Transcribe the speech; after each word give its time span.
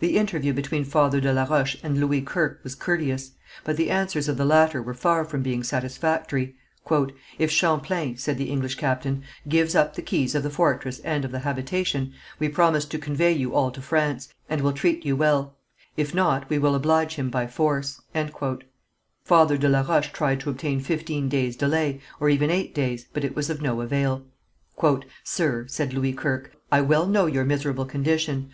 The 0.00 0.16
interview 0.16 0.52
between 0.52 0.84
Father 0.84 1.20
de 1.20 1.32
la 1.32 1.44
Roche 1.44 1.76
and 1.84 2.00
Louis 2.00 2.22
Kirke 2.22 2.58
was 2.64 2.74
courteous, 2.74 3.36
but 3.62 3.76
the 3.76 3.88
answers 3.88 4.26
of 4.28 4.36
the 4.36 4.44
latter 4.44 4.82
were 4.82 4.94
far 4.94 5.24
from 5.24 5.42
being 5.44 5.62
satisfactory. 5.62 6.56
"If 7.38 7.52
Champlain," 7.52 8.16
said 8.16 8.36
the 8.36 8.50
English 8.50 8.74
captain, 8.74 9.22
"gives 9.46 9.76
up 9.76 9.94
the 9.94 10.02
keys 10.02 10.34
of 10.34 10.42
the 10.42 10.50
fortress 10.50 10.98
and 11.04 11.24
of 11.24 11.30
the 11.30 11.38
habitation 11.38 12.14
we 12.40 12.48
promise 12.48 12.84
to 12.86 12.98
convey 12.98 13.30
you 13.30 13.54
all 13.54 13.70
to 13.70 13.80
France, 13.80 14.28
and 14.50 14.60
will 14.60 14.72
treat 14.72 15.06
you 15.06 15.14
well; 15.14 15.54
if 15.96 16.12
not 16.12 16.50
we 16.50 16.58
will 16.58 16.74
oblige 16.74 17.14
him 17.14 17.30
by 17.30 17.46
force." 17.46 18.02
Father 19.24 19.56
de 19.56 19.68
la 19.68 19.82
Roche 19.82 20.10
tried 20.12 20.40
to 20.40 20.50
obtain 20.50 20.80
fifteen 20.80 21.28
days' 21.28 21.54
delay, 21.56 22.00
or 22.18 22.28
even 22.28 22.50
eight 22.50 22.74
days, 22.74 23.06
but 23.12 23.22
it 23.22 23.36
was 23.36 23.48
of 23.48 23.62
no 23.62 23.80
avail. 23.82 24.24
"Sir," 25.22 25.64
said 25.68 25.94
Louis 25.94 26.12
Kirke, 26.12 26.50
"I 26.72 26.80
well 26.80 27.06
know 27.06 27.26
your 27.26 27.44
miserable 27.44 27.84
condition. 27.86 28.50